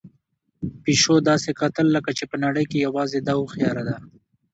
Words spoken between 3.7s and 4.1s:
ده.